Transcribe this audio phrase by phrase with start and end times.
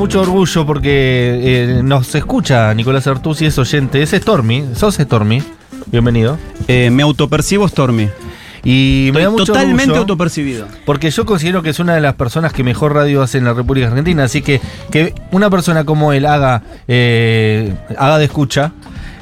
[0.00, 5.42] mucho orgullo porque eh, nos escucha Nicolás Artusi, es oyente, es Stormy, sos Stormy,
[5.92, 6.38] bienvenido.
[6.68, 8.08] Eh, me autopercibo Stormy.
[8.64, 10.66] Y me da Estoy mucho totalmente autopercibido.
[10.86, 13.52] porque yo considero que es una de las personas que mejor radio hace en la
[13.52, 18.72] República Argentina, así que que una persona como él haga, eh, haga de escucha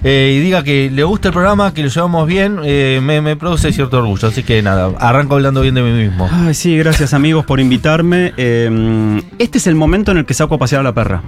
[0.04, 3.73] eh, y diga que le gusta el programa, que lo llevamos bien, eh, me, produce
[3.73, 6.28] cierto orgullo, así que nada, arranco hablando bien de mí mismo.
[6.30, 8.32] Ay, sí, gracias amigos por invitarme.
[8.37, 11.23] Eh, este es el momento en el que saco a pasear a la perra.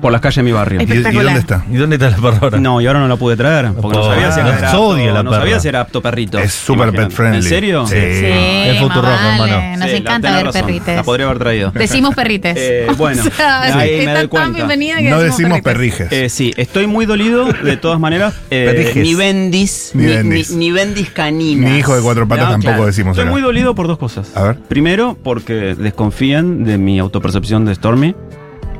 [0.00, 0.80] Por las calles de mi barrio.
[0.80, 1.64] ¿Y, dónde está?
[1.70, 2.58] ¿Y dónde está la perra ahora?
[2.60, 3.72] No, y ahora no la pude traer.
[3.80, 5.42] Porque no sabía si era, odia la no perra.
[5.42, 6.38] sabía si era apto perrito.
[6.38, 7.38] Es super pet friendly.
[7.38, 7.86] ¿En serio?
[7.86, 7.94] Sí.
[7.96, 9.78] Sí, Es vale, hermano.
[9.78, 10.62] Nos Sí, encanta ver razón.
[10.62, 10.96] perrites.
[10.96, 11.70] La podría haber traído.
[11.72, 12.54] Decimos perrites.
[12.58, 14.50] Eh, bueno, o sea, ahí me doy tan cuenta.
[14.56, 16.08] bienvenida que No decimos perrijes.
[16.12, 18.34] Eh, sí, estoy muy dolido de todas maneras.
[18.50, 19.02] Eh, Perrijes.
[19.02, 20.50] ni bendis, Ni bendis.
[20.50, 21.70] ni- ni bendis caninas.
[21.70, 24.30] Ni hijo de cuatro patas tampoco decimos Estoy muy dolido por dos cosas.
[24.36, 24.56] A ver.
[24.68, 28.14] Primero, porque desconfían de mi autopercepción de Stormy.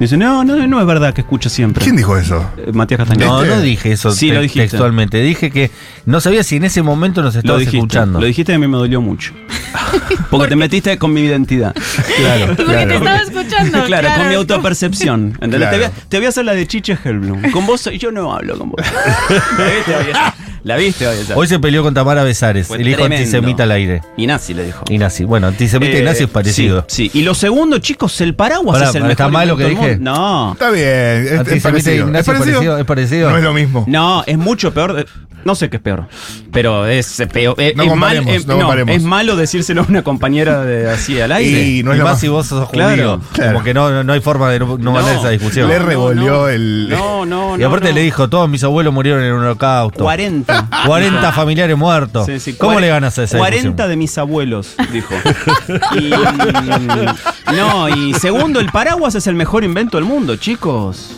[0.00, 1.82] Dicen, no, no, no es verdad que escucha siempre.
[1.82, 2.48] ¿Quién dijo eso?
[2.56, 3.26] Eh, Matías Castañeda.
[3.26, 4.68] No, no dije eso Sí, te- lo dijiste.
[4.68, 5.20] textualmente.
[5.20, 5.72] Dije que
[6.06, 8.20] no sabía si en ese momento nos Lo estabas dijiste, escuchando.
[8.20, 9.32] lo dijiste y a mí me dolió mucho.
[10.30, 11.74] Porque te metiste con mi identidad.
[12.16, 12.94] Claro, Porque te claro.
[12.94, 13.84] estaba escuchando.
[13.86, 15.36] claro, con mi autopercepción.
[15.40, 15.68] ¿entendés?
[15.68, 15.72] Claro.
[15.72, 17.50] Te, voy a, te voy a hacer la de Chiche Hellblum.
[17.50, 18.80] Con vos yo no hablo con vos.
[20.64, 24.02] ¿La viste hoy hoy se peleó con Tamara Besares, Fue el hijo antisemita al aire.
[24.16, 24.84] Y nazi le dijo.
[24.88, 25.24] Y nazi.
[25.24, 26.84] Bueno, antisemita y Eh, nazi es parecido.
[26.88, 27.18] Sí, sí.
[27.18, 29.64] Y lo segundo, chicos, el paraguas Pará, es el pará, ¿está mejor mal lo que
[29.64, 29.96] dije?
[30.00, 30.52] No.
[30.52, 32.06] Está bien, es, es Antisemita y parecido.
[32.06, 32.78] nazi ¿Es parecido?
[32.78, 33.30] ¿Es parecido?
[33.30, 33.84] No es lo mismo.
[33.86, 34.92] No, es mucho peor.
[34.94, 35.06] de-
[35.44, 36.06] no sé qué es peor.
[36.52, 37.54] Pero es peor.
[37.58, 41.30] eh, No es, mal- eh, no es malo decírselo a una compañera de así al
[41.32, 41.62] aire.
[41.62, 42.84] Y no y es lo más más- si vos sos judío.
[42.84, 43.52] Claro, claro.
[43.52, 45.68] Como que no, no hay forma de no, no ganar esa discusión.
[45.68, 47.58] Le revolvió el- No, no, no.
[47.58, 47.94] y aparte no.
[47.94, 50.02] le dijo, todos mis abuelos murieron en un holocausto.
[50.02, 50.47] 40.
[50.86, 52.26] 40 familiares muertos.
[52.26, 53.88] Sí, sí, ¿Cómo le ganas a esa 40 discusión?
[53.90, 55.14] de mis abuelos, dijo.
[56.00, 56.10] Y,
[57.54, 61.12] no, y segundo, el paraguas es el mejor invento del mundo, chicos.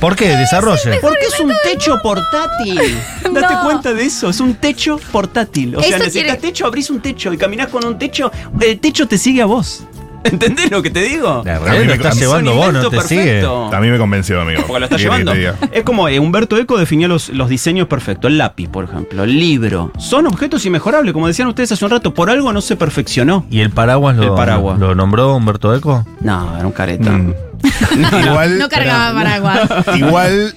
[0.00, 0.28] ¿Por qué?
[0.36, 0.98] Desarrolle.
[1.02, 2.98] Porque es un techo portátil.
[3.32, 3.62] Date No.
[3.64, 5.76] cuenta de eso, es un techo portátil.
[5.76, 8.78] O sea, Eso necesitas quiere- techo, abrís un techo y caminás con un techo, el
[8.80, 9.84] techo te sigue a vos.
[10.32, 11.42] ¿Entendés lo que te digo?
[11.44, 13.22] La realidad me- lo estás llevando vos, no te sigue.
[13.24, 13.70] perfecto.
[13.74, 14.62] A mí me convenció, amigo.
[14.66, 15.66] Porque lo está ¿Qué querés que llevando.
[15.72, 18.30] Es como eh, Humberto Eco definió los, los diseños perfectos.
[18.30, 19.90] El lápiz, por ejemplo, el libro.
[19.98, 22.14] Son objetos inmejorables, como decían ustedes hace un rato.
[22.14, 23.46] Por algo no se perfeccionó.
[23.50, 24.78] ¿Y el paraguas lo, El paraguas.
[24.78, 26.06] lo nombró Humberto Eco?
[26.20, 27.10] No, era un careta.
[27.10, 27.34] Mm.
[28.26, 29.68] Igual, No cargaba paraguas.
[29.96, 30.54] igual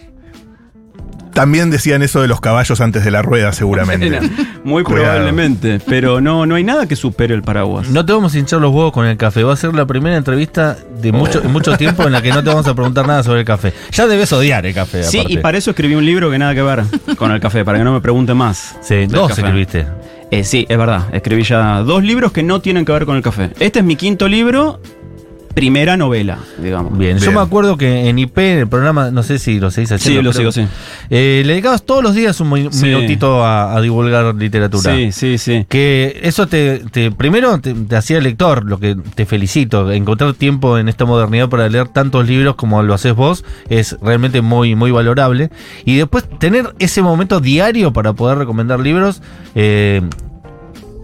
[1.35, 4.07] también decían eso de los caballos antes de la rueda, seguramente.
[4.07, 4.22] Era
[4.63, 5.06] muy Cuidado.
[5.06, 5.79] probablemente.
[5.85, 7.90] Pero no, no hay nada que supere el paraguas.
[7.90, 9.44] No te vamos a hinchar los huevos con el café.
[9.44, 11.50] Va a ser la primera entrevista de mucho, Oh.
[11.50, 13.73] mucho tiempo en la que no te vamos a preguntar nada sobre el café.
[13.91, 15.03] Ya debes odiar el café.
[15.03, 15.34] Sí, aparte.
[15.34, 16.84] y para eso escribí un libro que nada que ver
[17.18, 18.78] con el café, para que no me pregunten más.
[18.81, 19.41] Sí, dos café.
[19.41, 19.85] escribiste.
[20.31, 21.03] Eh, sí, es verdad.
[21.13, 23.52] Escribí ya dos libros que no tienen que ver con el café.
[23.59, 24.79] Este es mi quinto libro,
[25.55, 26.95] primera novela, digamos.
[26.97, 27.17] Bien.
[27.17, 30.19] yo me acuerdo que en IP, en el programa, no sé si lo seguís haciendo.
[30.19, 30.67] Sí, lo sigo, sí.
[31.09, 32.85] eh, le dedicabas todos los días un, mi- un Sí.
[32.85, 34.93] minutito a, a divulgar literatura.
[34.95, 35.66] Sí, sí, sí.
[35.67, 39.91] Que eso te, te- primero te, te hacía lector, lo que te felicito.
[39.91, 44.41] Encontrar tiempo en esta modernidad para leer tantos libros como lo haces vos es realmente
[44.41, 45.49] muy, muy valorable.
[45.85, 49.22] Y después tener ese momento diario para poder recomendar libros,
[49.55, 50.01] eh,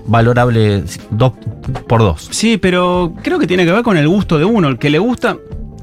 [0.06, 1.34] valorable dos
[1.88, 2.28] por dos.
[2.32, 4.68] Sí, pero creo que tiene que ver con el gusto de uno.
[4.68, 5.38] El que le gusta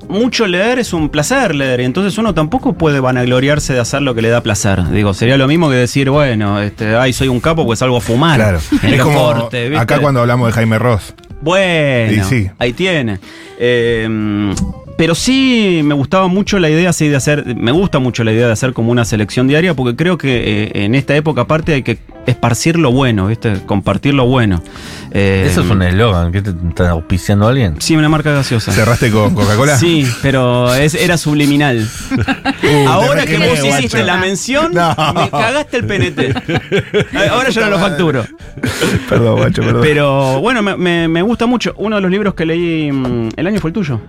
[0.08, 1.80] mucho leer es un placer leer.
[1.80, 4.88] Y entonces uno tampoco puede vanagloriarse de hacer lo que le da placer.
[4.90, 8.00] Digo, sería lo mismo que decir, bueno, este, ay, soy un capo pues salgo a
[8.00, 8.36] fumar.
[8.36, 8.60] Claro.
[8.82, 11.14] En Es como acá cuando hablamos de Jaime Ross.
[11.40, 12.50] Bueno, sí.
[12.58, 13.20] ahí tiene.
[13.58, 14.52] Eh,
[14.98, 18.46] pero sí me gustaba mucho la idea así de hacer, me gusta mucho la idea
[18.48, 21.82] de hacer como una selección diaria, porque creo que eh, en esta época aparte hay
[21.82, 23.54] que esparcir lo bueno, ¿viste?
[23.64, 24.62] Compartir lo bueno.
[25.12, 26.30] Eh, Eso es un eslogan.
[26.30, 27.76] ¿Qué te está auspiciando alguien?
[27.78, 28.70] Sí, una marca gaseosa.
[28.72, 29.78] ¿Cerraste con Coca-Cola?
[29.78, 31.88] Sí, pero es, era subliminal.
[32.60, 34.02] Uh, Ahora que vos hiciste guacho.
[34.04, 34.88] la mención, No.
[35.14, 36.20] me cagaste el PNT.
[37.30, 38.24] Ahora yo no lo facturo.
[39.08, 39.80] Perdón, guacho, perdón.
[39.82, 41.72] Pero bueno, me, me- me gusta mucho.
[41.78, 44.00] Uno de los libros que leí mm, el año fue el tuyo.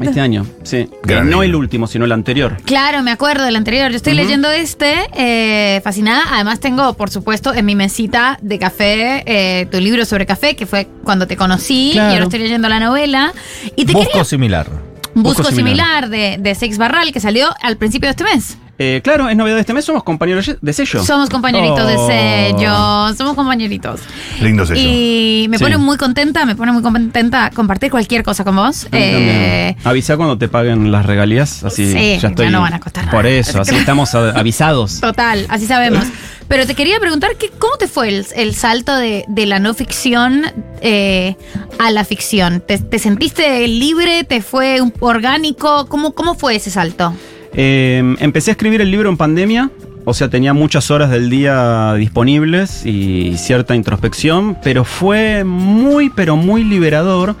[0.00, 0.88] Este año, sí.
[1.02, 1.42] Gran no libro.
[1.42, 2.56] el último, sino el anterior.
[2.64, 3.90] Claro, me acuerdo del anterior.
[3.90, 6.22] Yo estoy leyendo este, eh, fascinada.
[6.30, 10.66] Además tengo, por supuesto, en mi mesita de café eh, tu libro sobre café, que
[10.66, 11.90] fue cuando te conocí.
[11.92, 12.10] Claro.
[12.10, 13.32] Y ahora estoy leyendo la novela.
[13.76, 14.24] Y te Busco quería...
[14.24, 14.68] similar.
[15.14, 18.56] Busco, Busco similar, de, de Sex Barral, que salió al principio de este mes.
[18.84, 21.04] Eh, claro, es novedad de este mes, somos compañeros de sello.
[21.04, 22.06] Somos compañeritos de Oh.
[22.08, 24.00] sello, somos compañeritos.
[24.40, 24.80] Lindo sello.
[24.82, 25.62] Y me Sí.
[25.64, 28.88] pone muy contenta, me pone muy contenta compartir cualquier cosa con vos.
[28.90, 32.46] Eh, Avisa cuando te paguen las regalías, así Sí, ya estoy.
[32.46, 33.16] ya no van a costar nada.
[33.16, 35.00] Por eso, así estamos a- avisados.
[35.00, 36.04] Total, así sabemos.
[36.48, 39.74] Pero te quería preguntar que, cómo te fue el, el salto de, de la no
[39.74, 40.42] ficción
[40.82, 41.36] eh,
[41.78, 42.60] a la ficción?
[42.66, 44.24] ¿Te, te sentiste libre?
[44.24, 45.86] ¿Te fue un- orgánico?
[45.88, 47.14] ¿Cómo, ¿Cómo fue ese salto?
[47.54, 49.70] Eh, empecé a escribir el libro en pandemia,
[50.04, 56.36] o sea, tenía muchas horas del día disponibles y cierta introspección, pero fue muy, pero
[56.36, 57.36] muy liberador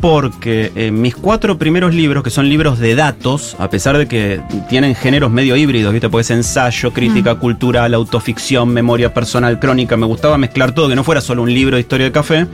[0.00, 4.40] porque eh, mis cuatro primeros libros, que son libros de datos, a pesar de que
[4.68, 6.08] tienen géneros medio híbridos, ¿viste?
[6.08, 11.20] Pues ensayo, crítica cultural, autoficción, memoria personal, crónica, me gustaba mezclar todo, que no fuera
[11.20, 12.46] solo un libro de historia de café,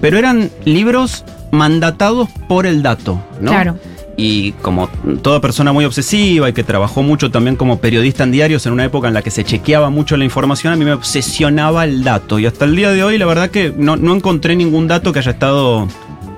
[0.00, 3.50] pero eran libros mandatados por el dato, ¿no?
[3.50, 3.78] Claro.
[4.16, 4.88] Y como
[5.22, 8.84] toda persona muy obsesiva y que trabajó mucho también como periodista en diarios en una
[8.84, 12.38] época en la que se chequeaba mucho la información, a mí me obsesionaba el dato.
[12.38, 15.18] Y hasta el día de hoy, la verdad que no, no encontré ningún dato que
[15.18, 15.88] haya estado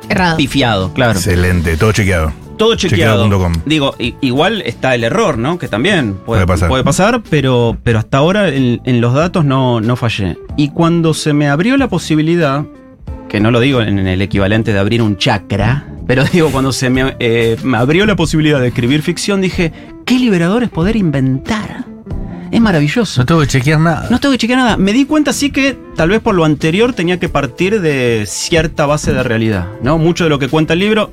[0.08, 0.36] Errado.
[0.36, 1.12] pifiado, claro.
[1.12, 2.32] Excelente, todo chequeado.
[2.56, 3.24] Todo chequeado.
[3.24, 3.52] Chequeado.com.
[3.66, 5.58] Digo, igual está el error, ¿no?
[5.58, 6.84] Que también puede, Puede pasar.
[6.84, 10.38] pasar, pero, pero hasta ahora en, en los datos no, no fallé.
[10.56, 12.64] Y cuando se me abrió la posibilidad,
[13.28, 16.90] que no lo digo en el equivalente de abrir un chakra, pero digo, cuando se
[16.90, 19.72] me, eh, me abrió la posibilidad de escribir ficción, dije,
[20.04, 21.84] qué liberador es poder inventar.
[22.50, 23.20] Es maravilloso.
[23.20, 24.06] No tengo que chequear nada.
[24.08, 24.76] No tengo que chequear nada.
[24.76, 28.86] Me di cuenta sí que tal vez por lo anterior tenía que partir de cierta
[28.86, 29.98] base de realidad, ¿no?
[29.98, 31.10] Mucho de lo que cuenta el libro,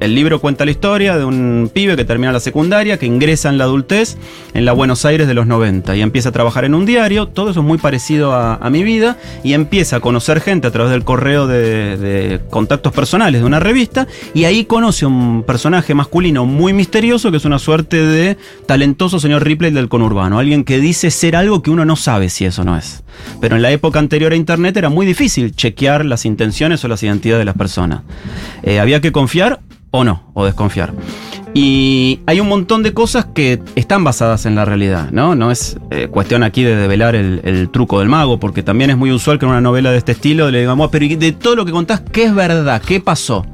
[0.00, 3.58] el libro cuenta la historia de un pibe que termina la secundaria, que ingresa en
[3.58, 4.16] la adultez
[4.54, 7.50] en la Buenos Aires de los 90 y empieza a trabajar en un diario, todo
[7.50, 11.04] eso es muy parecido a, mi vida y empieza a conocer gente a través del
[11.04, 16.72] correo de, de contactos personales de una revista y ahí conoce un personaje masculino muy
[16.72, 21.36] misterioso que es una suerte de talentoso señor Ripley del conurbano, alguien que dice ser
[21.36, 23.02] algo que uno no sabe si eso no es.
[23.40, 27.02] Pero en la época anterior a Internet era muy difícil chequear las intenciones o las
[27.02, 28.02] identidades de las personas.
[28.62, 29.60] Eh, había que confiar
[29.92, 30.92] o no, o desconfiar.
[31.54, 35.34] Y hay un montón de cosas que están basadas en la realidad, ¿no?
[35.34, 38.96] No es eh, cuestión aquí de develar el, el truco del mago, porque también es
[38.96, 41.54] muy usual que en una novela de este estilo le digamos, pero ¿y de todo
[41.54, 42.80] lo que contás, ¿qué es verdad?
[42.84, 43.44] ¿Qué pasó?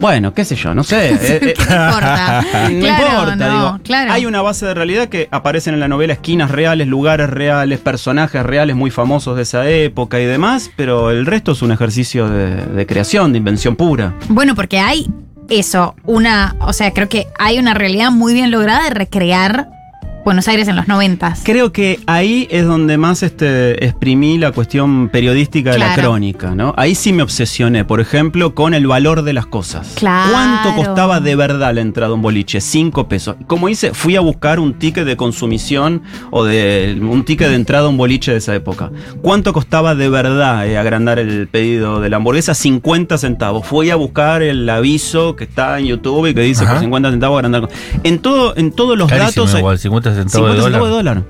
[0.00, 1.10] Bueno, qué sé yo, no sé.
[1.14, 2.44] eh, eh, No importa.
[2.72, 3.78] no Claro, importa, no, digo.
[3.84, 4.12] claro.
[4.12, 8.42] Hay una base de realidad que aparecen en la novela esquinas reales, lugares reales, personajes
[8.42, 12.56] reales muy famosos de esa época y demás, pero el resto es un ejercicio de,
[12.66, 14.12] de creación, de invención pura.
[14.28, 15.06] Bueno, porque hay
[15.48, 19.68] eso, una, o sea, creo que hay una realidad muy bien lograda de recrear
[20.24, 21.42] Buenos Aires en los noventas.
[21.44, 26.72] Creo que ahí es donde más este, exprimí la cuestión periodística de la crónica, ¿no?
[26.78, 29.92] Ahí sí me obsesioné, por ejemplo, con el valor de las cosas.
[29.96, 30.32] Claro.
[30.32, 32.62] ¿Cuánto costaba de verdad la entrada a un boliche?
[32.62, 33.36] Cinco pesos.
[33.46, 37.84] Como hice, fui a buscar un ticket de consumición o de un ticket de entrada
[37.84, 38.90] a un boliche de esa época.
[39.20, 42.54] ¿Cuánto costaba de verdad eh, agrandar el pedido de la hamburguesa?
[42.54, 43.66] 50 centavos.
[43.66, 46.72] Fui a buscar el aviso que está en YouTube y que dice Ajá.
[46.72, 47.68] por 50 centavos agrandar.
[48.04, 49.58] En todo, en todos los Carísimo datos.
[49.58, 50.72] igual, 50 centavos 50 de dólar.
[50.72, 51.24] centavos de dólar.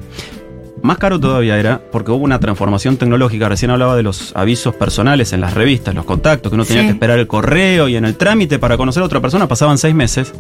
[0.83, 3.49] Más caro todavía era porque hubo una transformación tecnológica.
[3.49, 6.89] Recién hablaba de los avisos personales en las revistas, los contactos, que uno tenía Sí.
[6.89, 9.95] que esperar el correo y en el trámite para conocer a otra persona pasaban seis
[9.95, 10.35] meses.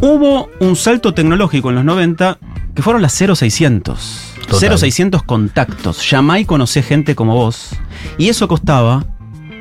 [0.00, 2.38] Hubo un salto tecnológico en los 90
[2.74, 4.32] que fueron las 0600.
[4.48, 4.78] Total.
[4.78, 6.10] 0600 contactos.
[6.10, 7.70] Llamá y conocé gente como vos.
[8.18, 9.04] Y eso costaba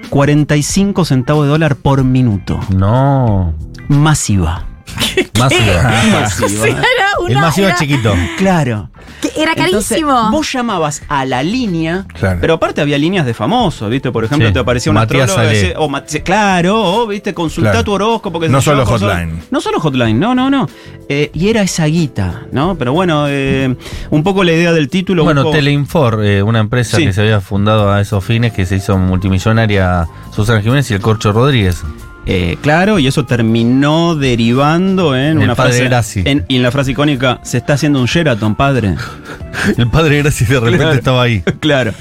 [0.10, 2.60] 45 centavos de dólar por minuto.
[2.76, 3.54] No.
[3.90, 4.66] Masiva.
[5.40, 5.92] Masiva.
[6.12, 6.68] Masiva.
[6.68, 6.80] Era
[7.28, 8.14] El una- masiva era- chiquito.
[8.38, 8.90] Claro.
[9.22, 10.32] que Era Entonces, carísimo.
[10.32, 12.40] vos llamabas a la línea, Claro.
[12.42, 14.12] pero aparte había líneas de famosos, ¿viste?
[14.12, 14.54] Por ejemplo, Sí.
[14.54, 15.58] te aparecía un Matías astrólogo Ale.
[15.60, 17.84] decía- o Mat- claro, o viste, consulta Claro.
[17.84, 18.40] tu horóscopo.
[18.40, 19.42] Que No solo cosas- hotline.
[19.52, 20.68] No solo hotline, no, no, no.
[21.10, 22.76] Eh, y era esa guita, ¿no?
[22.78, 23.76] Pero bueno, eh,
[24.10, 25.24] un poco la idea del título.
[25.24, 27.06] Bueno, un poco- Teleinfor, eh, una empresa Sí.
[27.06, 31.02] que se había fundado a esos fines, que se hizo multimillonaria Susana Jiménez y el
[31.02, 31.84] Corcho Rodríguez.
[32.28, 35.84] Eh, claro, y eso terminó derivando en El una padre frase.
[35.86, 36.22] Graci.
[36.26, 38.96] En, y en la frase icónica, se está haciendo un Sheraton, padre.
[39.78, 40.94] El padre Gracias de repente Claro.
[40.98, 41.42] estaba ahí.
[41.60, 41.94] claro.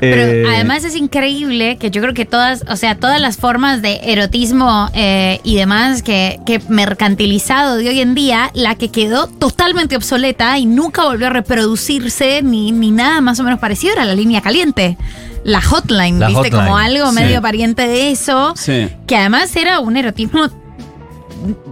[0.00, 3.80] Pero Eh, además es increíble que yo creo que todas, o sea, todas las formas
[3.82, 9.26] de erotismo eh, y demás que, que mercantilizado de hoy en día, la que quedó
[9.28, 14.04] totalmente obsoleta y nunca volvió a reproducirse ni, ni nada más o menos parecido era
[14.04, 14.96] la línea caliente.
[15.44, 17.14] La hotline, La viste, hotline, como algo sí.
[17.14, 18.88] medio pariente de eso, Sí.
[19.06, 20.48] que además era un erotismo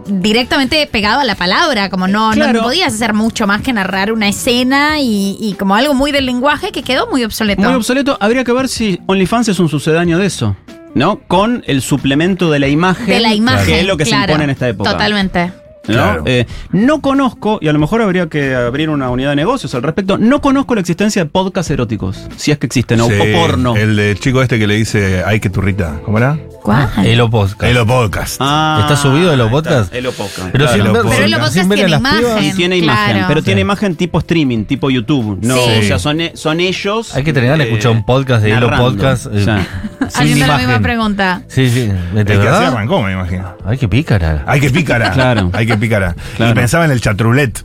[0.07, 2.53] directamente pegado a la palabra, como no, Claro.
[2.61, 6.27] no podías hacer mucho más que narrar una escena y, y como algo muy del
[6.27, 7.63] lenguaje que quedó muy obsoleto.
[7.63, 8.19] Muy obsoleto.
[8.21, 10.57] Habría que ver si OnlyFans es un sucedáneo de eso.
[10.95, 11.21] ¿No?
[11.27, 13.07] Con el suplemento de la imagen.
[13.07, 13.65] de la imagen.
[13.65, 14.91] Que es lo que se impone en esta época.
[14.91, 15.51] Totalmente.
[15.89, 15.95] ¿No?
[15.95, 16.23] Claro.
[16.27, 19.83] Eh, no conozco, y a lo mejor habría que abrir una unidad de negocios al
[19.83, 23.33] respecto, no conozco la existencia de podcasts eróticos, si es que existen, o- Sí, o
[23.39, 23.77] porno.
[23.77, 26.01] El de chico este que le dice, ay, qué turrita.
[26.05, 26.39] ¿Cómo era?
[26.63, 26.89] ¿Cuál?
[27.05, 27.63] Elo Podcast.
[27.65, 28.37] Elo Podcast.
[28.41, 29.93] Ah, ¿Está subido Elo Podcast?
[29.93, 30.49] Elo Podcast.
[30.53, 31.17] Pero Claro, sin Elo ver, Podcast.
[31.17, 32.19] Pero Elo Podcast sin ver tiene las imagen.
[32.21, 32.45] pibas.
[32.45, 33.29] Y tiene imagen, Claro.
[33.29, 33.63] pero tiene Sí.
[33.63, 35.39] imagen tipo streaming, tipo YouTube.
[35.43, 35.71] No, Sí.
[35.81, 37.15] o sea, son, e- son ellos.
[37.17, 38.91] Hay que tener eh, escuchar un podcast de Elo narrando.
[38.93, 39.27] Podcast.
[39.27, 39.67] eh, O sea,
[39.99, 41.43] sin Haciendo la misma pregunta.
[41.49, 41.81] Sí, sí.
[42.15, 42.67] ¿De El que verdad?
[42.69, 43.57] arrancó, me imagino.
[43.65, 44.45] Ay, qué pícara.
[44.47, 45.11] Hay que pícara.
[45.11, 45.51] Claro.
[45.55, 46.15] Hay que pícara.
[46.37, 46.53] Claro.
[46.53, 47.65] Y pensaba en el chatroulette,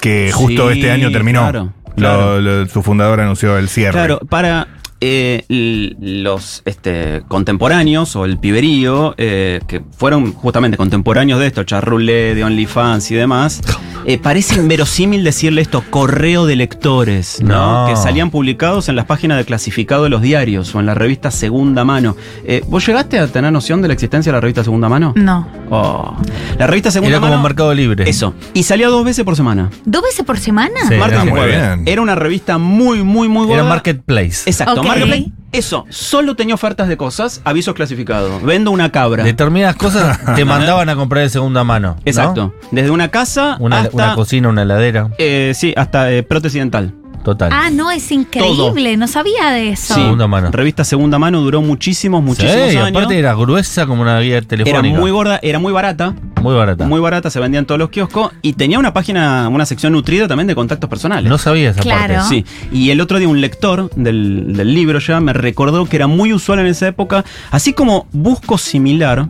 [0.00, 1.40] que justo Sí, este año terminó.
[1.40, 3.92] claro, Lo- lo- su fundador anunció el cierre.
[3.92, 4.66] Claro, para
[5.00, 12.34] eh, los este, contemporáneos o el piberío, eh, que fueron justamente contemporáneos de esto, charrulé,
[12.34, 13.60] de OnlyFans y demás,
[14.06, 17.84] eh, parece inverosímil decirle esto, correo de lectores, ¿no?
[17.84, 17.88] No.
[17.88, 21.30] Que salían publicados en las páginas de clasificado de los diarios o en la revista
[21.30, 22.16] Segunda Mano.
[22.44, 25.14] Eh, ¿Vos llegaste a tener noción de la existencia de la revista Segunda Mano?
[25.16, 25.48] No.
[25.70, 26.16] Oh.
[26.58, 27.42] La revista Segunda Era como Mano.
[27.42, 28.08] Mercado Libre.
[28.08, 28.34] Eso.
[28.52, 29.70] Y salía dos veces por semana.
[29.86, 30.80] ¿Dos veces por semana?
[30.88, 30.96] Sí.
[30.96, 31.56] Martes era y muy jueves.
[31.56, 31.88] bien.
[31.88, 33.60] Era una revista muy, muy, muy gorda.
[33.60, 34.42] Era Marketplace.
[34.50, 34.82] Exacto.
[35.00, 35.32] Marketplace.
[35.52, 38.42] Eso, solo tenía ofertas de cosas, avisos clasificados.
[38.42, 39.22] Vendo una cabra.
[39.22, 41.94] Determinadas cosas te mandaban a comprar de segunda mano.
[41.96, 42.02] ¿no?
[42.04, 42.52] Exacto.
[42.72, 43.94] Desde una casa Una, hasta.
[43.94, 45.10] una cocina, una heladera.
[45.18, 46.92] eh, sí, hasta eh, prótesis dental.
[47.24, 47.50] Total.
[47.52, 48.96] Ah, no, es increíble.
[48.96, 49.94] No sabía de eso.
[49.94, 50.00] Sí.
[50.02, 50.50] Segunda mano.
[50.52, 52.90] Revista Segunda Mano duró muchísimos, muchísimos Sí, años.
[52.90, 54.98] aparte era gruesa como una guía era telefónica.
[55.00, 56.14] muy gorda, era muy barata.
[56.42, 56.86] Muy barata.
[56.86, 58.30] Muy barata, se vendía en todos los kioscos.
[58.42, 61.28] Y tenía una página, una sección nutrida también de contactos personales.
[61.30, 62.14] No sabía esa Claro.
[62.16, 62.28] parte.
[62.28, 66.06] Sí, y el otro día un lector del, del libro ya me recordó que era
[66.06, 69.26] muy usual en esa época, así como busco similar,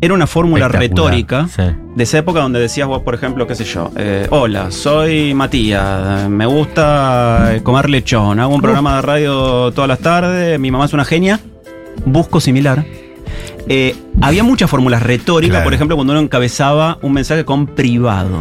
[0.00, 1.62] era una fórmula retórica sí.
[1.96, 6.28] de esa época donde decías vos, por ejemplo, qué sé yo, eh, hola, soy Matías,
[6.28, 10.84] me gusta eh, comer lechón, hago un programa de radio todas las tardes, mi mamá
[10.86, 11.40] es una genia,
[12.04, 12.84] busco similar.
[13.66, 15.64] Eh, había muchas fórmulas retóricas, Claro.
[15.64, 18.40] por ejemplo, cuando uno encabezaba un mensaje con privado.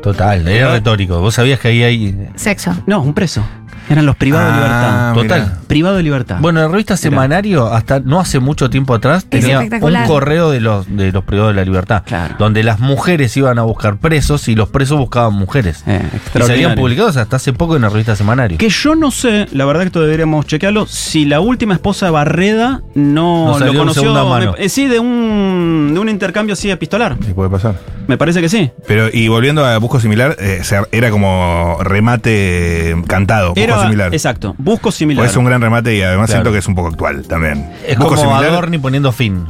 [0.00, 1.20] Total, era retórico.
[1.20, 2.28] Vos sabías que ahí hay.
[2.36, 2.72] Sexo.
[2.86, 3.42] No, un preso.
[3.90, 5.14] Eran los privados de Ah, libertad.
[5.14, 5.40] Total.
[5.50, 5.60] mira.
[5.66, 6.36] Privado de libertad.
[6.40, 10.86] Bueno, la revista Semanario, hasta no hace mucho tiempo atrás, tenía un correo de los,
[10.96, 12.02] de los privados de la libertad.
[12.06, 12.36] Claro.
[12.38, 15.82] Donde las mujeres iban a buscar presos y los presos buscaban mujeres.
[15.86, 16.00] Eh,
[16.34, 18.58] y salían publicados hasta hace poco en la revista Semanario.
[18.58, 22.12] Que yo no sé, la verdad que esto deberíamos chequearlo, si la última esposa de
[22.12, 24.14] Barreda no, No salió lo conoció.
[24.28, 24.54] mano.
[24.56, 27.16] me- eh, sí, de un, de un intercambio así epistolar.
[27.26, 27.74] Sí, puede pasar.
[28.06, 28.70] Me parece que sí.
[28.88, 33.52] Pero, y volviendo a Busco Similar, eh, era como remate cantado.
[33.80, 34.14] Busco Era, Similar.
[34.14, 35.22] Exacto, busco similar.
[35.22, 36.38] Pues es un gran remate y además Claro.
[36.42, 37.70] siento que es un poco actual también.
[37.86, 39.46] Es Busco como Similar, Adorni poniendo fin.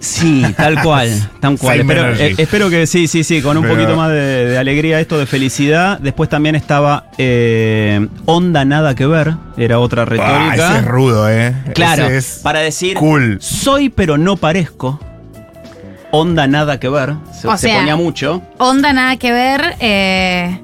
[0.00, 1.08] Sí, tal cual,
[1.40, 1.80] tal cual.
[1.80, 5.00] Espero, eh, espero que sí, sí, sí, con un Pero- poquito más de, de alegría
[5.00, 5.98] esto, de felicidad.
[5.98, 10.54] Después también estaba eh, Onda Nada Que Ver, era otra Ah, retórica.
[10.54, 11.54] ese es rudo, ¿eh?
[11.74, 13.38] Claro, Ese es para decir cool.
[13.40, 15.00] soy pero no parezco.
[16.10, 17.14] Onda nada que ver.
[17.32, 18.42] Se, O se sea, ponía mucho.
[18.58, 19.74] Onda nada que ver.
[19.80, 20.60] eh,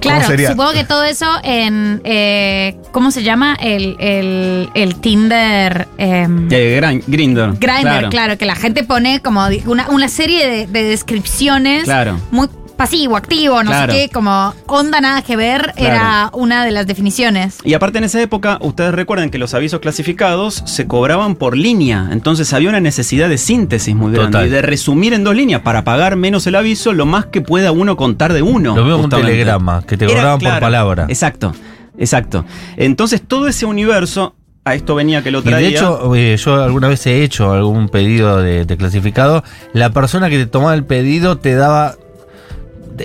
[0.00, 0.48] claro, sería?
[0.50, 2.00] supongo que todo eso en.
[2.04, 3.56] eh, ¿Cómo se llama?
[3.60, 5.86] El, el, el Tinder.
[5.98, 7.56] em, Eh, Gran- Grindr.
[7.58, 8.36] Grindr, claro.
[8.38, 12.18] que la gente pone como una, una serie de, de descripciones Claro.
[12.30, 12.48] muy
[12.80, 13.92] pasivo, activo, no Claro.
[13.92, 15.94] sé qué, como onda nada que ver, Claro.
[15.94, 17.58] era una de las definiciones.
[17.62, 22.08] Y aparte en esa época, ustedes recuerden que los avisos clasificados se cobraban por línea.
[22.10, 24.32] Entonces había una necesidad de síntesis muy grande.
[24.32, 24.46] Total.
[24.46, 27.70] Y de resumir en dos líneas para pagar menos el aviso lo más que pueda
[27.70, 28.74] uno contar de uno.
[28.74, 31.04] Lo mismo que un telegrama, que te Era, cobraban por palabra.
[31.08, 31.52] Exacto,
[31.98, 32.44] exacto.
[32.78, 34.34] Entonces todo ese universo,
[34.64, 35.68] a esto venía que lo Y traía.
[35.68, 39.44] de hecho, eh, yo alguna vez he hecho algún pedido de, de clasificado.
[39.74, 41.96] La persona que te tomaba el pedido te daba.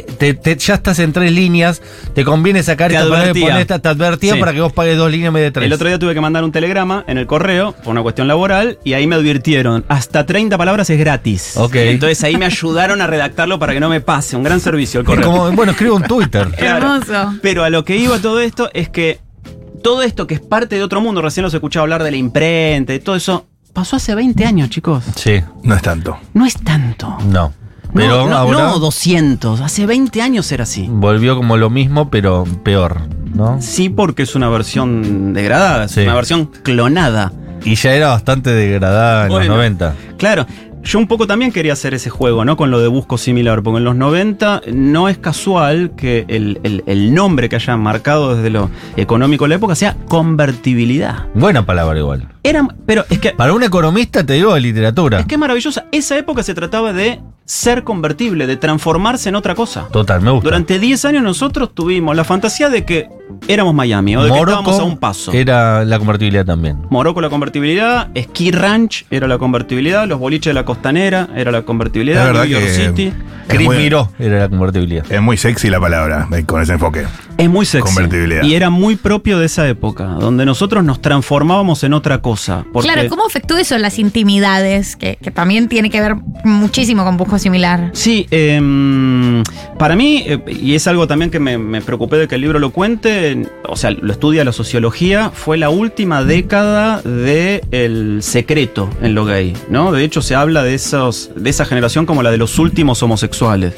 [0.03, 1.81] Te- te- te- ya estás en tres líneas,
[2.13, 3.45] te conviene sacar Te esta para advertía.
[3.45, 4.39] poner esta, te advertía Sí.
[4.39, 5.65] para que vos pagues dos líneas en vez de tres.
[5.67, 8.77] El otro día tuve que mandar un telegrama en el correo por una cuestión laboral
[8.83, 11.55] y ahí me advirtieron, hasta 30 palabras es gratis.
[11.57, 11.75] Ok.
[11.75, 14.35] Entonces ahí me ayudaron a redactarlo para que no me pase.
[14.35, 15.31] Un gran servicio el Es correo.
[15.31, 16.47] como, bueno, escribo un Twitter.
[16.57, 16.95] Claro.
[16.95, 17.35] Hermoso.
[17.41, 19.19] Pero a lo que iba todo esto es que
[19.83, 22.93] todo esto que es parte de otro mundo, recién los escuchaba hablar de la imprenta
[22.93, 25.03] y todo eso, pasó hace 20 años, chicos.
[25.15, 26.17] Sí, No es tanto.
[26.33, 27.17] No es tanto.
[27.29, 27.53] no.
[27.95, 30.85] Pero no, ahora no 200, hace 20 años era así.
[30.89, 33.01] volvió como lo mismo, pero peor,
[33.33, 33.57] ¿no?
[33.61, 36.01] Sí, porque es una versión degradada, es Sí.
[36.01, 37.31] una versión clonada.
[37.63, 39.47] Y ya era bastante degradada en Bueno.
[39.47, 39.95] los 90.
[40.17, 40.45] Claro,
[40.83, 42.57] yo un poco también quería hacer ese juego, ¿no?
[42.57, 46.83] Con lo de busco similar, porque en los 90 no es casual que el, el-
[46.85, 51.25] el nombre que hayan marcado desde lo económico de la época sea convertibilidad.
[51.33, 52.27] Buena palabra igual.
[52.43, 55.21] Era, pero es que, Para un economista te digo de literatura.
[55.21, 55.85] es que es maravillosa.
[55.91, 59.87] Esa época se trataba de ser convertible, de transformarse en otra cosa.
[59.91, 60.45] Total, me gusta.
[60.45, 63.07] Durante 10 años nosotros tuvimos la fantasía de que
[63.47, 65.31] éramos Miami o de que estábamos a un paso.
[65.31, 66.79] era la convertibilidad también.
[66.89, 71.61] Morocco la convertibilidad, Ski Ranch era la convertibilidad, los boliches de la costanera era la
[71.63, 73.13] convertibilidad, verdad New York que- City.
[73.47, 75.05] Es Chris muy- Miró era la convertibilidad.
[75.11, 77.05] Es muy sexy la palabra eh, con ese enfoque.
[77.37, 77.85] Es muy sexy.
[77.93, 78.41] Convertibilidad.
[78.41, 82.65] Y era muy propio de esa época, donde nosotros nos transformábamos en otra cosa.
[82.73, 84.95] Porque Claro, ¿cómo afectó eso las intimidades?
[84.95, 87.89] Que, que también tiene que ver muchísimo con Similar.
[87.93, 89.43] Sí, em,
[89.77, 92.71] para mí, eh, y es algo también que me, preocupé de que el libro lo
[92.71, 98.89] cuente, en- o sea, lo estudia la sociología, fue la última década de el secreto
[99.01, 99.91] en lo gay, ¿no?
[99.91, 103.73] De hecho, se habla de, esos, de esa generación como la de los últimos homosexuales,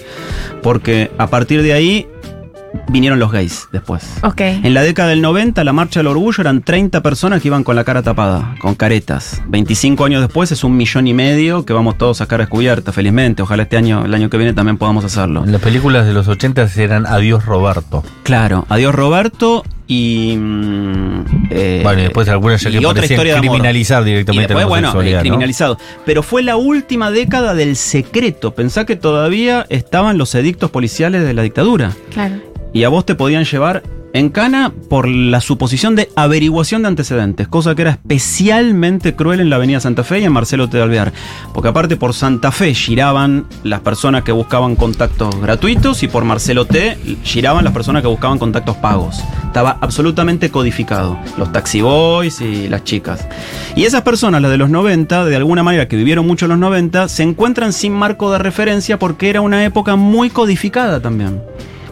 [0.61, 2.07] porque a partir de ahí
[2.89, 4.03] vinieron los gays después.
[4.23, 4.41] Ok.
[4.41, 7.75] En la década del 90, la marcha del orgullo eran 30 personas que iban con
[7.75, 9.41] la cara tapada, con caretas.
[9.47, 13.41] 25 años después es un millón y medio que vamos todos a cara descubierta, felizmente.
[13.41, 15.43] Ojalá este año, el año que viene también podamos hacerlo.
[15.45, 18.03] Las películas de los 80 eran Adiós Roberto.
[18.23, 20.35] Claro, adiós Roberto y.
[20.37, 23.51] mm, eh, Bueno, y después algunas ya y que otra parecían historia de amor.
[23.51, 25.19] criminalizar Y directamente después, la bueno, eh, ¿no?
[25.21, 25.77] criminalizado.
[26.05, 28.53] Pero fue la última década del secreto.
[28.53, 31.93] Pensá que todavía estaban los edictos policiales de la dictadura.
[32.11, 32.35] Claro.
[32.73, 33.83] Y a vos te podían llevar
[34.13, 39.49] en cana por la suposición de averiguación de antecedentes, cosa que era especialmente cruel en
[39.49, 40.81] la Avenida Santa Fe y en Marcelo T.
[40.81, 41.13] Alvear.
[41.53, 46.65] Porque aparte por Santa Fe giraban las personas que buscaban contactos gratuitos y por Marcelo
[46.65, 46.97] T.
[47.23, 49.23] giraban las personas que buscaban contactos pagos.
[49.45, 51.19] Estaba absolutamente codificado.
[51.37, 53.27] Los taxi boys y las chicas.
[53.75, 56.59] Y esas personas, las de los 90, de alguna manera que vivieron mucho en los
[56.59, 61.41] 90, se encuentran sin marco de referencia porque era una época muy codificada también.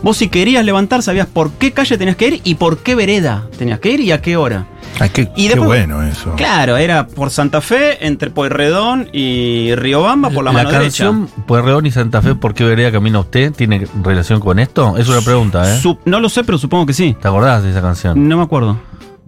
[0.06, 3.48] Vos si querías levantar sabías por qué calle tenías que ir y por qué vereda
[3.58, 4.68] tenías que ir y a qué hora.
[5.00, 6.34] Ay, qué, Y qué después- bueno eso.
[6.36, 11.88] Claro, era por Santa Fe, entre Pueyrredón y Riobamba por la, la mano canción Pueyrredón
[11.88, 13.52] y Santa Fe, ¿por qué vereda camina usted?
[13.52, 14.96] ¿Tiene relación con esto?
[14.96, 15.66] Es una pregunta, ¿eh?
[15.70, 15.82] derecha.
[15.82, 17.18] Su- no lo sé, pero supongo que sí.
[17.20, 18.30] ¿Te acordás de esa canción?
[18.30, 18.78] No me acuerdo.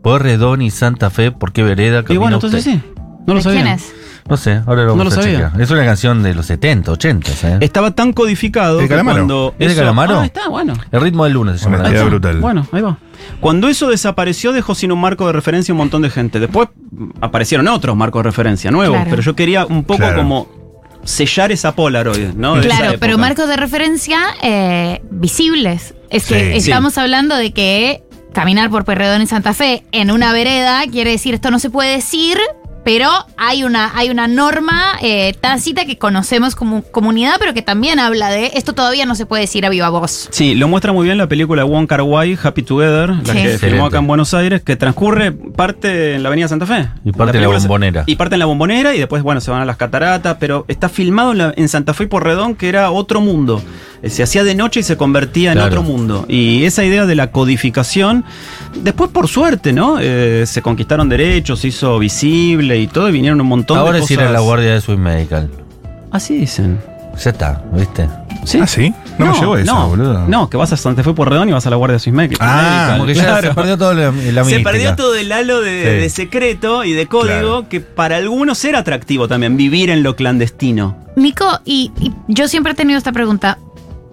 [0.04, 2.80] Pueyrredón y Santa Fe, ¿por qué vereda camina Y bueno, entonces usted?
[2.80, 2.94] sí.
[3.26, 3.62] No lo ¿De sabía.
[3.64, 3.92] quién es?
[4.30, 5.32] No sé, ahora lo vamos No lo a sabía.
[5.46, 5.62] chequear.
[5.62, 7.58] Es una canción de los 70, 80, ¿eh?
[7.62, 9.18] Estaba tan codificado ¿De que Calamaro?
[9.20, 10.20] cuando ¿Es de eso- Calamaro?
[10.20, 10.74] Ah, está, bueno.
[10.92, 11.88] El ritmo del lunes se llama.
[12.06, 12.40] Brutal.
[12.40, 12.98] Bueno, ahí va.
[13.40, 16.40] Cuando eso desapareció, dejó sin un marco de referencia un montón de gente.
[16.40, 16.68] Después
[17.22, 19.10] aparecieron otros marcos de referencia nuevos, Claro.
[19.10, 20.18] pero yo quería un poco Claro.
[20.18, 20.48] como
[21.04, 22.56] sellar esa Polaroid, ¿no?
[22.56, 25.94] De Claro, pero marcos de referencia eh, visibles.
[26.10, 26.70] Es que Sí.
[26.70, 28.04] estamos hablando de que
[28.34, 31.92] caminar por Perredón en Santa Fe en una vereda quiere decir esto no se puede
[31.96, 32.38] decir,
[32.88, 38.00] pero hay una, hay una norma eh, tácita que conocemos como comunidad, pero que también
[38.00, 40.30] habla de esto todavía no se puede decir a viva voz.
[40.32, 43.24] Sí, lo muestra muy bien la película Kar Wai, Happy Together, la Sí.
[43.26, 43.68] que Excelente.
[43.72, 46.88] filmó acá en Buenos Aires, que transcurre parte en la Avenida Santa Fe.
[47.04, 48.04] Y parte en la se- Bombonera.
[48.06, 50.88] Y parte en la bombonera y después, bueno, se van a las cataratas, pero está
[50.88, 53.62] filmado en, la- en Santa Fe y Porredón, que era otro mundo.
[54.02, 55.70] Eh, Se hacía de noche y se convertía en Claro.
[55.70, 56.26] otro mundo.
[56.28, 58.24] Y esa idea de la codificación,
[58.76, 59.98] después por suerte, ¿no?
[60.00, 64.04] Eh, se conquistaron derechos, se hizo visible y todo, y vinieron un montón Ahora de
[64.04, 64.30] es ir cosas.
[64.30, 65.50] a la guardia de Swiss Medical.
[66.12, 66.80] Así dicen.
[67.24, 68.08] Ya está, ¿viste?
[68.46, 68.60] ¿Sí?
[68.62, 68.94] ¿Ah, sí?
[69.18, 70.28] No, me llegó eso, no, boludo.
[70.28, 72.48] No, que vas a Santa Fe Porredón y vas a la Guardia Suisse Medical.
[72.50, 73.48] Ah, Como que ya Claro.
[73.50, 76.02] se perdió todo la, la Se perdió todo el halo de, Sí.
[76.04, 77.66] de secreto y de código Claro.
[77.70, 80.96] que para algunos era atractivo también, vivir en lo clandestino.
[81.16, 83.58] Nico, y, y yo siempre he tenido esta pregunta.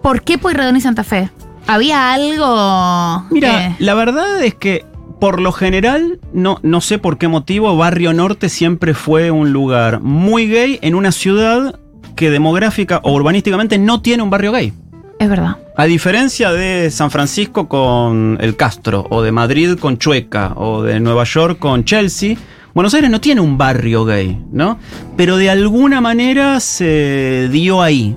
[0.04, 1.30] ¿Por qué Pueyrredón y Santa Fe?
[1.66, 3.24] ¿Había algo...?
[3.30, 4.84] Mira, eh, la verdad es que
[5.18, 10.00] por lo general, no, no sé por qué motivo, Barrio Norte siempre fue un lugar
[10.02, 11.80] muy gay en una ciudad
[12.16, 14.74] que demográfica o urbanísticamente no tiene un barrio gay.
[15.18, 15.56] es verdad.
[15.74, 21.00] A diferencia de San Francisco con el Castro, o de Madrid con Chueca, o de
[21.00, 22.36] Nueva York con Chelsea,
[22.74, 24.78] Buenos Aires no tiene un barrio gay, ¿no?
[25.16, 28.16] Pero de alguna manera se dio ahí.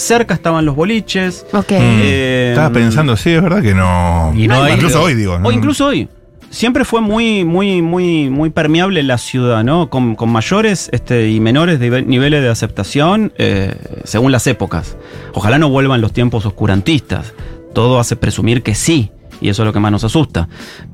[0.00, 1.46] Cerca estaban los boliches.
[1.52, 1.70] Ok.
[1.72, 1.74] Mm.
[1.78, 4.32] eh, Estaba pensando, sí, es verdad que no.
[4.34, 5.38] Y no hay- incluso hoy digo.
[5.38, 5.48] ¿no?
[5.48, 6.08] O incluso hoy.
[6.50, 9.88] Siempre fue muy, muy, muy, muy permeable la ciudad, ¿no?
[9.88, 14.96] Con, con mayores este, y menores nive- niveles de aceptación eh, según las épocas.
[15.32, 17.34] Ojalá no vuelvan los tiempos oscurantistas.
[17.72, 19.12] Todo hace presumir que sí.
[19.40, 20.48] Y eso es lo que más nos asusta.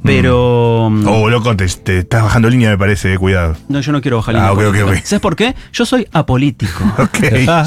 [0.05, 0.89] Pero.
[0.91, 3.57] mm, Oh, loco, te, te estás bajando línea, me parece, eh, cuidado.
[3.69, 4.85] No, yo no quiero bajar Ah, línea ok, ok, política.
[5.01, 5.05] ok.
[5.07, 5.55] ¿Sabes por qué?
[5.73, 6.85] Yo soy apolítico.
[6.99, 7.19] Ok.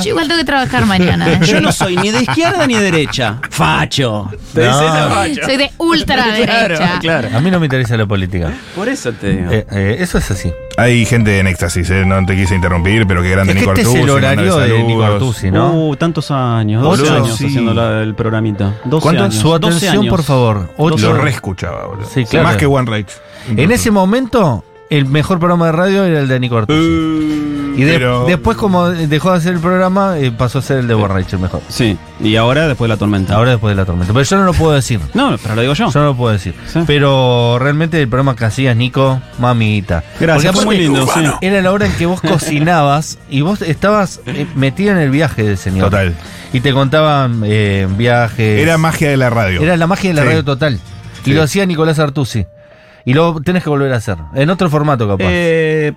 [0.04, 1.32] Yo igual tengo que trabajar mañana.
[1.34, 1.40] ¿eh?
[1.44, 3.40] Yo no soy ni de izquierda ni de derecha.
[3.50, 4.30] Facho.
[4.54, 4.74] ¿Te No.
[5.10, 5.42] facho?
[5.46, 6.68] Soy de ultraderecha.
[6.78, 7.30] Claro, claro.
[7.38, 8.52] A mí no me interesa la política.
[8.76, 9.52] Por eso te digo.
[9.52, 10.52] Eh, eh, eso es así.
[10.80, 13.72] Hay gente en éxtasis, eh, no te quise interrumpir, pero qué grande Es que Nico
[13.74, 14.84] este es Artusi, el horario de.
[14.84, 15.74] Nico Artusi, ¿no?
[15.90, 17.46] Uh, tantos años, 12 Boludo, años sí.
[17.48, 18.76] haciendo la- el programita.
[18.86, 19.24] 12 ¿Cuánto?
[19.24, 19.36] años.
[19.36, 20.10] Su 12 atención, años.
[20.10, 20.70] por favor.
[20.78, 22.08] Ocho- Lo reescuchaba, boludo.
[22.08, 22.48] Sí, claro.
[22.48, 23.06] Más que One Rage.
[23.56, 26.80] En ese momento, el mejor programa de radio era el de Nico Artusi.
[26.80, 27.49] Uh,
[27.80, 30.88] Y de- Pero- después, como dejó de hacer el programa, eh, pasó a ser el
[30.88, 31.62] de Born Rachel mejor.
[31.70, 33.36] Sí, y ahora después de la tormenta.
[33.36, 34.12] Ahora después de la tormenta.
[34.14, 35.00] Pero yo no lo puedo decir.
[35.14, 35.92] No, pero lo digo yo.
[35.92, 36.54] Yo no lo puedo decir.
[36.68, 36.82] Sí.
[36.86, 40.04] Pero realmente el programa que hacías, Nico, mamita.
[40.20, 41.22] Gracias, fue muy lindo, sí.
[41.42, 42.22] Era la hora en que vos
[42.60, 45.90] cocinabas y vos estabas eh, metida en el viaje del señor.
[45.90, 46.16] Total.
[46.52, 48.62] Y te contaban eh, viajes.
[48.62, 49.62] Era magia de la radio.
[49.62, 50.28] Era la magia de la Sí.
[50.28, 50.80] radio total.
[51.22, 51.34] Y Sí.
[51.34, 52.46] lo hacía Nicolás Artusi.
[53.06, 54.18] Y lo tenés que volver a hacer.
[54.36, 55.24] En otro formato, capaz.
[55.28, 55.94] Eh,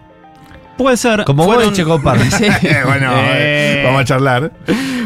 [0.83, 1.25] puede ser.
[1.25, 2.18] Como vos Fueron- y Checopar.
[2.31, 2.45] Sí.
[2.87, 4.53] bueno, Eh, eh, vamos a charlar.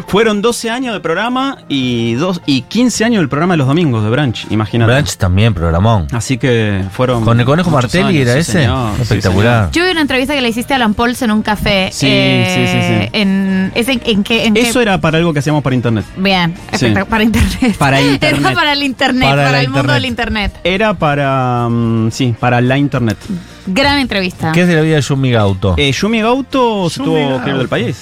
[0.08, 4.04] Fueron 12 años de programa y, dos, y 15 años del programa de los domingos
[4.04, 4.92] de Branch, imagínate.
[4.92, 6.06] Branch también, programón.
[6.12, 7.24] Así que fueron.
[7.24, 8.52] Con el Conejo Martelli años, era sí, ese.
[8.52, 9.70] señor, sí, Espectacular.
[9.72, 11.90] Yo vi una entrevista que le hiciste a Alan Pauls en un café.
[11.92, 13.20] Sí, eh, sí, sí, sí.
[13.20, 14.44] En, ¿es en, en qué?
[14.46, 14.54] en señor.
[14.62, 16.04] qué- Eso era para algo que hacíamos para internet.
[16.16, 16.94] Bien, Sí.
[17.08, 17.76] para internet.
[17.76, 18.40] Para internet.
[18.40, 19.94] Era para el internet, Para el mundo internet.
[19.94, 20.52] del internet.
[20.62, 21.66] Era para.
[21.68, 23.16] mm, sí, para la internet.
[23.66, 24.52] Gran entrevista.
[24.52, 25.74] ¿Qué es de la vida de Yumi Gauto?
[25.76, 27.96] Eh, Yumi Gauto se Yumi tuvo que ir del país.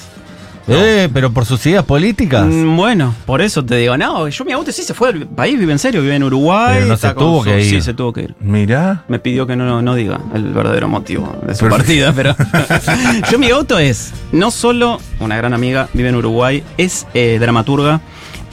[0.66, 2.46] Eh, pero por sus ideas políticas.
[2.46, 5.72] Mm, Bueno, por eso te digo, no, Yumi Gauto sí se fue del país, vive
[5.72, 6.74] en serio, vive en Uruguay.
[6.76, 7.68] Pero no está se con tuvo su- que ir.
[7.70, 8.34] Sí, se tuvo que ir.
[8.40, 9.04] Mirá.
[9.08, 11.76] Me pidió que no, no, no diga el verdadero motivo de su Perfecto.
[11.76, 12.34] partida, pero
[13.30, 18.00] Yumi Gauto es no solo una gran amiga, vive en Uruguay, es eh, dramaturga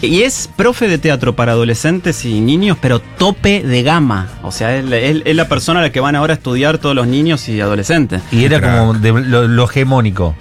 [0.02, 4.28] y es profe de teatro para adolescentes y niños, pero tope de gama.
[4.44, 6.78] O sea, es, la- es- es la persona a la que van ahora a estudiar
[6.78, 8.22] todos los niños y adolescentes.
[8.32, 8.78] Y era Crack.
[8.80, 10.36] como de lo, lo hegemónico.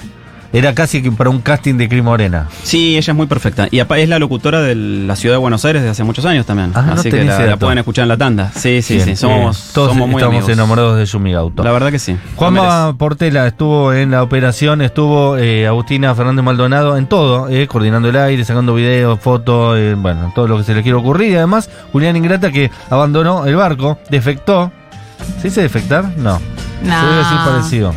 [0.53, 2.49] Era casi que para un casting de Cris Morena.
[2.65, 3.69] Sí, ella es muy perfecta.
[3.71, 6.73] Y es la locutora de la ciudad de Buenos Aires desde hace muchos años también.
[6.75, 8.51] Ah, no Así que tenía la, la pueden escuchar en la tanda.
[8.55, 9.17] Sí, sí, Bien, sí.
[9.17, 10.51] Somos, eh, todos somos muy estamos amigos.
[10.53, 11.63] enamorados de Yumi Gauto.
[11.63, 12.17] La verdad que sí.
[12.35, 18.09] Juanma Portela estuvo en la operación, estuvo eh, Agustina Fernández Maldonado en todo, eh, coordinando
[18.09, 21.31] el aire, sacando videos, fotos, eh, bueno, todo lo que se le quiere ocurrir.
[21.31, 24.73] Y además, Julián Ingrata que abandonó el barco, defectó.
[25.41, 26.07] ¿Se dice defectar?
[26.17, 26.41] No.
[26.83, 27.01] No.
[27.01, 27.95] Se debe decir parecido.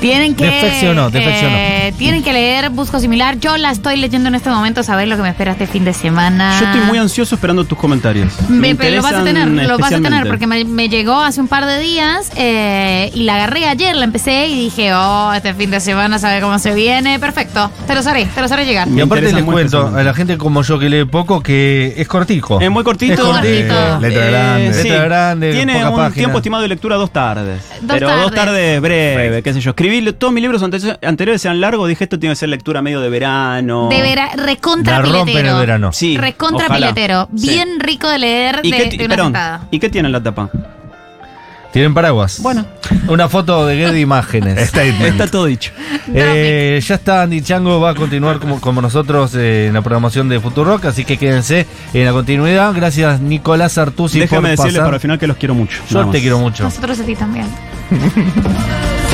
[0.00, 0.44] Tienen que.
[0.46, 1.54] Defeccionó, defeccionó.
[1.56, 3.38] eh, tienen que leer Busco Similar.
[3.38, 5.92] Yo la estoy leyendo en este momento, saber lo que me espera este fin de
[5.92, 6.58] semana.
[6.58, 8.32] Yo estoy muy ansioso esperando tus comentarios.
[8.48, 11.40] Me- pero lo vas a tener, lo vas a tener, porque me, me llegó hace
[11.40, 15.52] un par de días eh, y la agarré ayer, la empecé y dije, oh, este
[15.54, 18.88] fin de semana sabe cómo se viene, perfecto, te los haré, te los haré llegar.
[18.88, 22.60] Y aparte les cuento a la gente como yo que lee poco que es cortico.
[22.60, 23.12] Es muy cortito.
[23.14, 24.00] Es cortito.
[24.00, 24.74] Letra grande.
[24.74, 24.88] sí.
[24.88, 26.14] Letra grande, Tiene poca un página.
[26.14, 27.60] tiempo estimado de lectura dos tardes.
[27.82, 28.34] Dos pero dos tardes.
[28.34, 29.74] tardes breve, qué sé yo.
[29.90, 33.00] Escribí todos mis libros ante- anteriores sean largos, dije esto tiene que ser lectura medio
[33.00, 33.88] de verano.
[33.90, 35.54] De vera, recontra La rompen piletero.
[35.54, 35.92] el verano.
[35.92, 36.16] Sí.
[36.16, 36.92] Recontra ojalá.
[36.94, 37.28] piletero.
[37.36, 37.48] Sí.
[37.48, 39.62] Bien rico de leer ¿Y de, qué, de una perdón, sentada.
[39.70, 40.48] ¿Y qué tiene en la tapa?
[41.72, 42.40] Tienen paraguas.
[42.42, 42.66] Bueno.
[43.08, 44.60] Una foto de Getty Imágenes.
[44.68, 45.12] Statement.
[45.12, 45.72] Está todo dicho.
[46.14, 50.28] Eh, ya está Andy Chango, va a continuar como, como nosotros eh, en la programación
[50.28, 52.72] de Futurock, así que quédense en la continuidad.
[52.74, 54.84] Gracias Nicolás Artusi Déjame por decirles pasar.
[54.84, 55.80] para el final que los quiero mucho.
[55.88, 56.64] Yo te quiero mucho.
[56.64, 57.46] Nosotros a ti también.